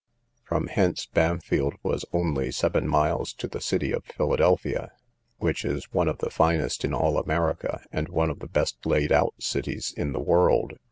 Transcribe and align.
From 0.41 0.65
hence 0.65 1.05
Bampfylde 1.05 1.75
was 1.83 2.05
only 2.11 2.49
seven 2.51 2.87
miles 2.87 3.33
to 3.33 3.47
the 3.47 3.61
city 3.61 3.91
of 3.91 4.03
Philadelphia, 4.03 4.93
which 5.37 5.63
is 5.63 5.93
one 5.93 6.07
of 6.07 6.17
the 6.17 6.31
finest 6.31 6.83
in 6.83 6.91
all 6.91 7.19
America, 7.19 7.83
and 7.91 8.09
one 8.09 8.31
of 8.31 8.39
the 8.39 8.47
best 8.47 8.83
laid 8.83 9.11
out 9.11 9.35
cities 9.39 9.93
in 9.95 10.11
the 10.11 10.19
world. 10.19 10.73